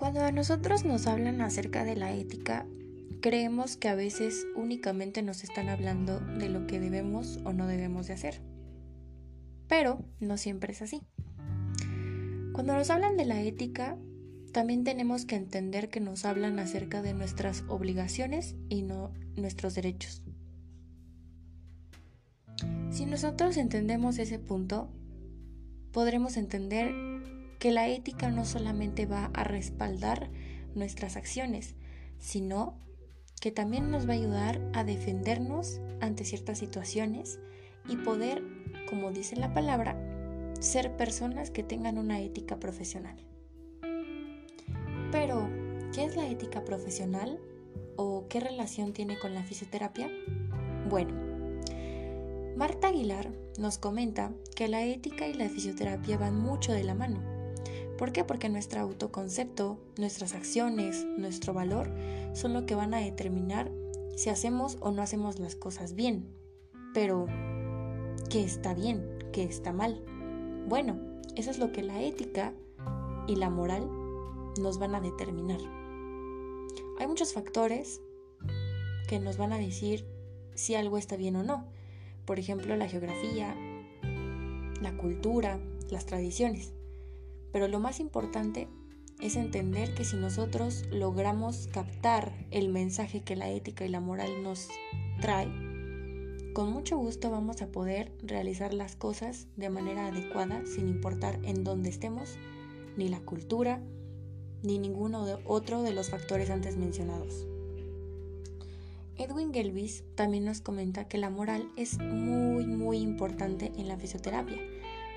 Cuando 0.00 0.32
nosotros 0.32 0.86
nos 0.86 1.06
hablan 1.06 1.42
acerca 1.42 1.84
de 1.84 1.94
la 1.94 2.10
ética, 2.14 2.64
creemos 3.20 3.76
que 3.76 3.86
a 3.86 3.94
veces 3.94 4.46
únicamente 4.56 5.20
nos 5.20 5.44
están 5.44 5.68
hablando 5.68 6.20
de 6.20 6.48
lo 6.48 6.66
que 6.66 6.80
debemos 6.80 7.38
o 7.44 7.52
no 7.52 7.66
debemos 7.66 8.06
de 8.06 8.14
hacer. 8.14 8.40
Pero 9.68 10.02
no 10.18 10.38
siempre 10.38 10.72
es 10.72 10.80
así. 10.80 11.02
Cuando 12.54 12.72
nos 12.72 12.88
hablan 12.88 13.18
de 13.18 13.26
la 13.26 13.42
ética, 13.42 13.98
también 14.54 14.84
tenemos 14.84 15.26
que 15.26 15.36
entender 15.36 15.90
que 15.90 16.00
nos 16.00 16.24
hablan 16.24 16.58
acerca 16.60 17.02
de 17.02 17.12
nuestras 17.12 17.64
obligaciones 17.68 18.56
y 18.70 18.80
no 18.80 19.12
nuestros 19.36 19.74
derechos. 19.74 20.22
Si 22.88 23.04
nosotros 23.04 23.58
entendemos 23.58 24.18
ese 24.18 24.38
punto, 24.38 24.88
podremos 25.92 26.38
entender 26.38 26.90
que 27.60 27.70
la 27.70 27.88
ética 27.88 28.30
no 28.30 28.46
solamente 28.46 29.04
va 29.04 29.30
a 29.34 29.44
respaldar 29.44 30.30
nuestras 30.74 31.16
acciones, 31.16 31.76
sino 32.18 32.74
que 33.38 33.52
también 33.52 33.90
nos 33.90 34.08
va 34.08 34.14
a 34.14 34.16
ayudar 34.16 34.60
a 34.72 34.82
defendernos 34.82 35.78
ante 36.00 36.24
ciertas 36.24 36.58
situaciones 36.58 37.38
y 37.86 37.96
poder, 37.96 38.42
como 38.88 39.12
dice 39.12 39.36
la 39.36 39.52
palabra, 39.52 39.94
ser 40.58 40.96
personas 40.96 41.50
que 41.50 41.62
tengan 41.62 41.98
una 41.98 42.20
ética 42.20 42.58
profesional. 42.58 43.16
Pero, 45.12 45.46
¿qué 45.92 46.04
es 46.04 46.16
la 46.16 46.28
ética 46.28 46.64
profesional? 46.64 47.38
¿O 47.96 48.26
qué 48.28 48.40
relación 48.40 48.94
tiene 48.94 49.18
con 49.18 49.34
la 49.34 49.42
fisioterapia? 49.42 50.08
Bueno, 50.88 51.12
Marta 52.56 52.88
Aguilar 52.88 53.30
nos 53.58 53.76
comenta 53.76 54.32
que 54.56 54.68
la 54.68 54.82
ética 54.82 55.28
y 55.28 55.34
la 55.34 55.50
fisioterapia 55.50 56.16
van 56.16 56.40
mucho 56.40 56.72
de 56.72 56.84
la 56.84 56.94
mano. 56.94 57.39
¿Por 58.00 58.12
qué? 58.12 58.24
Porque 58.24 58.48
nuestro 58.48 58.80
autoconcepto, 58.80 59.78
nuestras 59.98 60.34
acciones, 60.34 61.04
nuestro 61.18 61.52
valor 61.52 61.92
son 62.32 62.54
lo 62.54 62.64
que 62.64 62.74
van 62.74 62.94
a 62.94 63.00
determinar 63.00 63.70
si 64.16 64.30
hacemos 64.30 64.78
o 64.80 64.90
no 64.90 65.02
hacemos 65.02 65.38
las 65.38 65.54
cosas 65.54 65.94
bien. 65.94 66.34
Pero, 66.94 67.26
¿qué 68.30 68.42
está 68.42 68.72
bien? 68.72 69.18
¿Qué 69.34 69.42
está 69.42 69.74
mal? 69.74 70.02
Bueno, 70.66 70.98
eso 71.36 71.50
es 71.50 71.58
lo 71.58 71.72
que 71.72 71.82
la 71.82 72.00
ética 72.00 72.54
y 73.26 73.36
la 73.36 73.50
moral 73.50 73.86
nos 74.58 74.78
van 74.78 74.94
a 74.94 75.02
determinar. 75.02 75.60
Hay 76.98 77.06
muchos 77.06 77.34
factores 77.34 78.00
que 79.08 79.20
nos 79.20 79.36
van 79.36 79.52
a 79.52 79.58
decir 79.58 80.06
si 80.54 80.74
algo 80.74 80.96
está 80.96 81.16
bien 81.16 81.36
o 81.36 81.42
no. 81.42 81.66
Por 82.24 82.38
ejemplo, 82.38 82.74
la 82.76 82.88
geografía, 82.88 83.54
la 84.80 84.96
cultura, 84.96 85.60
las 85.90 86.06
tradiciones. 86.06 86.72
Pero 87.52 87.68
lo 87.68 87.80
más 87.80 88.00
importante 88.00 88.68
es 89.20 89.36
entender 89.36 89.94
que 89.94 90.04
si 90.04 90.16
nosotros 90.16 90.84
logramos 90.90 91.68
captar 91.72 92.32
el 92.50 92.68
mensaje 92.68 93.22
que 93.22 93.36
la 93.36 93.50
ética 93.50 93.84
y 93.84 93.88
la 93.88 94.00
moral 94.00 94.42
nos 94.42 94.68
trae, 95.20 95.48
con 96.54 96.72
mucho 96.72 96.96
gusto 96.96 97.30
vamos 97.30 97.62
a 97.62 97.68
poder 97.68 98.12
realizar 98.22 98.74
las 98.74 98.96
cosas 98.96 99.46
de 99.56 99.70
manera 99.70 100.06
adecuada 100.06 100.64
sin 100.66 100.88
importar 100.88 101.38
en 101.44 101.64
dónde 101.64 101.90
estemos, 101.90 102.36
ni 102.96 103.08
la 103.08 103.20
cultura, 103.20 103.80
ni 104.62 104.78
ninguno 104.78 105.24
de 105.26 105.38
otro 105.44 105.82
de 105.82 105.92
los 105.92 106.10
factores 106.10 106.50
antes 106.50 106.76
mencionados. 106.76 107.46
Edwin 109.16 109.52
Gelbis 109.52 110.02
también 110.14 110.46
nos 110.46 110.62
comenta 110.62 111.06
que 111.06 111.18
la 111.18 111.28
moral 111.28 111.68
es 111.76 111.98
muy 111.98 112.64
muy 112.66 112.98
importante 112.98 113.70
en 113.76 113.86
la 113.86 113.98
fisioterapia 113.98 114.58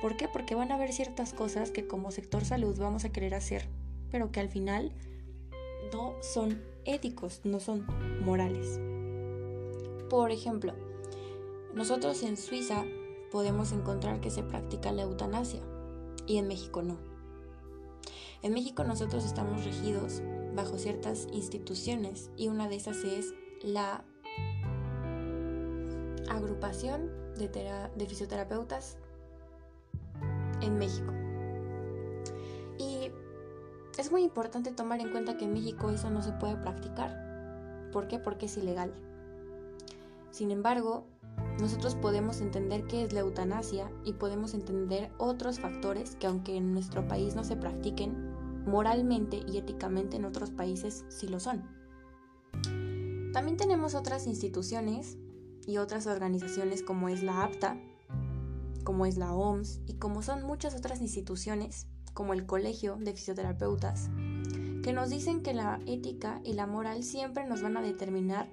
¿Por 0.00 0.16
qué? 0.16 0.28
Porque 0.28 0.54
van 0.54 0.72
a 0.72 0.76
haber 0.76 0.92
ciertas 0.92 1.34
cosas 1.34 1.70
que 1.70 1.86
como 1.86 2.10
sector 2.10 2.44
salud 2.44 2.78
vamos 2.78 3.04
a 3.04 3.12
querer 3.12 3.34
hacer, 3.34 3.66
pero 4.10 4.32
que 4.32 4.40
al 4.40 4.48
final 4.48 4.92
no 5.92 6.14
son 6.22 6.62
éticos, 6.84 7.40
no 7.44 7.60
son 7.60 7.86
morales. 8.24 8.80
Por 10.08 10.30
ejemplo, 10.30 10.72
nosotros 11.74 12.22
en 12.22 12.36
Suiza 12.36 12.84
podemos 13.30 13.72
encontrar 13.72 14.20
que 14.20 14.30
se 14.30 14.42
practica 14.42 14.90
la 14.92 15.02
eutanasia 15.02 15.60
y 16.26 16.38
en 16.38 16.48
México 16.48 16.82
no. 16.82 16.96
En 18.42 18.54
México 18.54 18.84
nosotros 18.84 19.24
estamos 19.24 19.64
regidos 19.64 20.22
bajo 20.54 20.78
ciertas 20.78 21.28
instituciones 21.32 22.30
y 22.36 22.48
una 22.48 22.68
de 22.68 22.76
esas 22.76 22.96
es 23.04 23.34
la 23.62 24.02
agrupación 26.28 27.10
de, 27.36 27.48
de 27.48 28.06
fisioterapeutas 28.06 28.96
en 30.60 30.78
México. 30.78 31.12
Y 32.78 33.10
es 33.98 34.10
muy 34.10 34.22
importante 34.22 34.72
tomar 34.72 35.00
en 35.00 35.10
cuenta 35.10 35.36
que 35.36 35.44
en 35.44 35.52
México 35.52 35.90
eso 35.90 36.10
no 36.10 36.22
se 36.22 36.32
puede 36.32 36.56
practicar. 36.56 37.90
¿Por 37.92 38.08
qué? 38.08 38.18
Porque 38.18 38.46
es 38.46 38.56
ilegal. 38.56 38.92
Sin 40.30 40.50
embargo, 40.50 41.04
nosotros 41.60 41.94
podemos 41.96 42.40
entender 42.40 42.86
qué 42.86 43.02
es 43.02 43.12
la 43.12 43.20
eutanasia 43.20 43.90
y 44.04 44.14
podemos 44.14 44.54
entender 44.54 45.10
otros 45.18 45.60
factores 45.60 46.16
que 46.16 46.26
aunque 46.26 46.56
en 46.56 46.72
nuestro 46.72 47.06
país 47.06 47.34
no 47.34 47.44
se 47.44 47.56
practiquen, 47.56 48.30
moralmente 48.64 49.42
y 49.46 49.58
éticamente 49.58 50.16
en 50.16 50.24
otros 50.24 50.50
países 50.50 51.04
sí 51.08 51.28
lo 51.28 51.40
son. 51.40 51.64
También 53.32 53.56
tenemos 53.56 53.94
otras 53.94 54.26
instituciones 54.26 55.18
y 55.66 55.78
otras 55.78 56.06
organizaciones 56.06 56.82
como 56.82 57.08
es 57.08 57.22
la 57.22 57.44
APTA, 57.44 57.76
como 58.84 59.06
es 59.06 59.16
la 59.16 59.34
OMS 59.34 59.80
y 59.86 59.94
como 59.94 60.22
son 60.22 60.44
muchas 60.44 60.74
otras 60.74 61.00
instituciones, 61.00 61.86
como 62.14 62.32
el 62.32 62.46
Colegio 62.46 62.96
de 62.96 63.12
Fisioterapeutas, 63.12 64.10
que 64.82 64.92
nos 64.92 65.10
dicen 65.10 65.42
que 65.42 65.54
la 65.54 65.80
ética 65.86 66.40
y 66.44 66.54
la 66.54 66.66
moral 66.66 67.02
siempre 67.02 67.46
nos 67.46 67.62
van 67.62 67.76
a 67.76 67.82
determinar, 67.82 68.48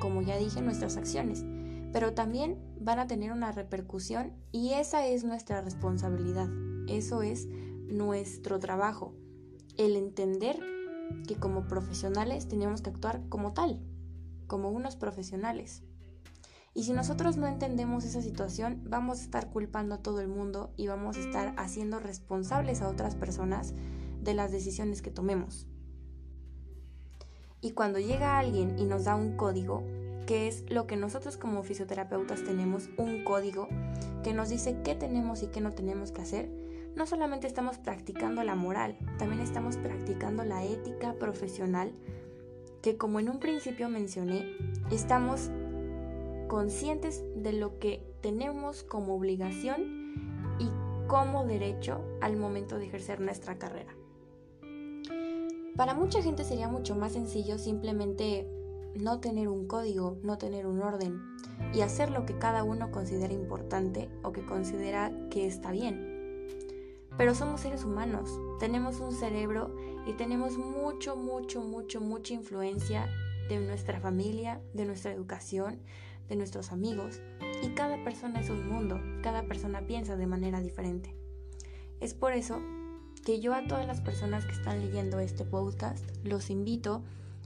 como 0.00 0.22
ya 0.22 0.36
dije, 0.36 0.60
nuestras 0.60 0.96
acciones, 0.96 1.44
pero 1.92 2.14
también 2.14 2.58
van 2.80 2.98
a 2.98 3.06
tener 3.06 3.32
una 3.32 3.52
repercusión 3.52 4.32
y 4.50 4.72
esa 4.74 5.06
es 5.06 5.24
nuestra 5.24 5.60
responsabilidad, 5.60 6.48
eso 6.88 7.22
es 7.22 7.48
nuestro 7.86 8.58
trabajo, 8.58 9.14
el 9.76 9.96
entender 9.96 10.58
que 11.26 11.36
como 11.36 11.66
profesionales 11.66 12.48
tenemos 12.48 12.82
que 12.82 12.90
actuar 12.90 13.22
como 13.28 13.52
tal, 13.52 13.80
como 14.46 14.70
unos 14.70 14.96
profesionales. 14.96 15.82
Y 16.74 16.84
si 16.84 16.92
nosotros 16.92 17.36
no 17.36 17.46
entendemos 17.46 18.04
esa 18.04 18.22
situación, 18.22 18.82
vamos 18.84 19.20
a 19.20 19.22
estar 19.24 19.50
culpando 19.50 19.94
a 19.94 20.02
todo 20.02 20.20
el 20.20 20.28
mundo 20.28 20.72
y 20.76 20.86
vamos 20.86 21.16
a 21.16 21.20
estar 21.20 21.54
haciendo 21.58 21.98
responsables 21.98 22.80
a 22.80 22.88
otras 22.88 23.14
personas 23.14 23.74
de 24.22 24.34
las 24.34 24.52
decisiones 24.52 25.02
que 25.02 25.10
tomemos. 25.10 25.66
Y 27.60 27.72
cuando 27.72 27.98
llega 27.98 28.38
alguien 28.38 28.78
y 28.78 28.86
nos 28.86 29.04
da 29.04 29.14
un 29.14 29.36
código, 29.36 29.84
que 30.26 30.48
es 30.48 30.64
lo 30.70 30.86
que 30.86 30.96
nosotros 30.96 31.36
como 31.36 31.62
fisioterapeutas 31.62 32.42
tenemos, 32.42 32.88
un 32.96 33.22
código 33.22 33.68
que 34.24 34.32
nos 34.32 34.48
dice 34.48 34.80
qué 34.82 34.94
tenemos 34.94 35.42
y 35.42 35.48
qué 35.48 35.60
no 35.60 35.72
tenemos 35.72 36.10
que 36.10 36.22
hacer, 36.22 36.50
no 36.96 37.06
solamente 37.06 37.46
estamos 37.46 37.78
practicando 37.78 38.42
la 38.44 38.54
moral, 38.54 38.96
también 39.18 39.40
estamos 39.40 39.76
practicando 39.76 40.44
la 40.44 40.64
ética 40.64 41.14
profesional 41.14 41.92
que 42.82 42.96
como 42.96 43.20
en 43.20 43.30
un 43.30 43.38
principio 43.38 43.88
mencioné, 43.88 44.56
estamos 44.90 45.50
conscientes 46.52 47.24
de 47.34 47.54
lo 47.54 47.78
que 47.78 48.04
tenemos 48.20 48.82
como 48.82 49.14
obligación 49.14 50.52
y 50.58 50.68
como 51.08 51.46
derecho 51.46 52.04
al 52.20 52.36
momento 52.36 52.76
de 52.76 52.84
ejercer 52.84 53.22
nuestra 53.22 53.58
carrera. 53.58 53.96
Para 55.78 55.94
mucha 55.94 56.20
gente 56.20 56.44
sería 56.44 56.68
mucho 56.68 56.94
más 56.94 57.12
sencillo 57.12 57.56
simplemente 57.56 58.46
no 58.94 59.18
tener 59.18 59.48
un 59.48 59.66
código, 59.66 60.18
no 60.22 60.36
tener 60.36 60.66
un 60.66 60.82
orden 60.82 61.22
y 61.72 61.80
hacer 61.80 62.10
lo 62.10 62.26
que 62.26 62.36
cada 62.36 62.64
uno 62.64 62.90
considera 62.90 63.32
importante 63.32 64.10
o 64.22 64.32
que 64.32 64.44
considera 64.44 65.10
que 65.30 65.46
está 65.46 65.70
bien. 65.70 66.48
Pero 67.16 67.34
somos 67.34 67.62
seres 67.62 67.82
humanos, 67.82 68.28
tenemos 68.60 69.00
un 69.00 69.14
cerebro 69.14 69.74
y 70.06 70.12
tenemos 70.18 70.58
mucho, 70.58 71.16
mucho, 71.16 71.62
mucho, 71.62 72.02
mucha 72.02 72.34
influencia 72.34 73.08
de 73.48 73.58
nuestra 73.58 74.00
familia, 74.00 74.60
de 74.74 74.84
nuestra 74.84 75.12
educación, 75.12 75.80
nuestros 76.36 76.72
amigos 76.72 77.20
y 77.62 77.68
cada 77.70 78.02
persona 78.04 78.40
es 78.40 78.50
un 78.50 78.68
mundo, 78.68 79.00
cada 79.22 79.44
persona 79.44 79.86
piensa 79.86 80.16
de 80.16 80.26
manera 80.26 80.60
diferente. 80.60 81.14
Es 82.00 82.14
por 82.14 82.32
eso 82.32 82.60
que 83.24 83.40
yo 83.40 83.54
a 83.54 83.66
todas 83.66 83.86
las 83.86 84.00
personas 84.00 84.44
que 84.44 84.52
están 84.52 84.80
leyendo 84.80 85.20
este 85.20 85.44
podcast 85.44 86.04
los 86.24 86.50
invito 86.50 87.02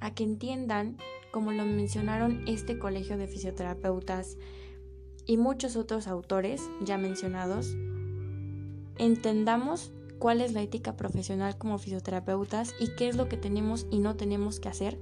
a 0.00 0.14
que 0.14 0.24
entiendan, 0.24 0.96
como 1.32 1.52
lo 1.52 1.64
mencionaron 1.64 2.42
este 2.46 2.78
colegio 2.78 3.18
de 3.18 3.28
fisioterapeutas 3.28 4.38
y 5.26 5.36
muchos 5.36 5.76
otros 5.76 6.06
autores 6.06 6.62
ya 6.80 6.96
mencionados, 6.96 7.76
entendamos 8.96 9.92
cuál 10.18 10.40
es 10.40 10.52
la 10.52 10.62
ética 10.62 10.96
profesional 10.96 11.58
como 11.58 11.78
fisioterapeutas 11.78 12.74
y 12.80 12.88
qué 12.96 13.08
es 13.08 13.16
lo 13.16 13.28
que 13.28 13.36
tenemos 13.36 13.86
y 13.90 13.98
no 13.98 14.16
tenemos 14.16 14.60
que 14.60 14.68
hacer 14.68 14.98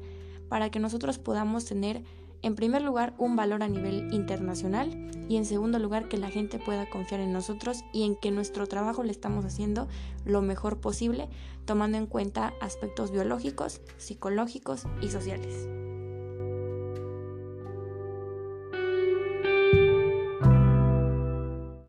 para 0.49 0.71
que 0.71 0.81
nosotros 0.81 1.19
podamos 1.19 1.65
tener 1.65 2.03
en 2.47 2.55
primer 2.55 2.81
lugar, 2.83 3.13
un 3.19 3.35
valor 3.35 3.65
a 3.65 3.69
nivel 3.69 4.15
internacional 4.15 5.11
y 5.29 5.37
en 5.37 5.45
segundo 5.45 5.81
lugar, 5.81 6.09
que 6.09 6.17
la 6.17 6.31
gente 6.31 6.61
pueda 6.61 6.89
confiar 6.89 7.21
en 7.21 7.33
nosotros 7.33 7.85
y 7.93 8.05
en 8.05 8.15
que 8.15 8.31
nuestro 8.31 8.69
trabajo 8.69 9.03
le 9.03 9.11
estamos 9.11 9.45
haciendo 9.45 9.89
lo 10.25 10.43
mejor 10.43 10.79
posible, 10.79 11.29
tomando 11.65 11.99
en 11.99 12.07
cuenta 12.07 12.55
aspectos 12.61 13.11
biológicos, 13.11 13.81
psicológicos 13.97 14.85
y 15.03 15.09
sociales. 15.09 15.86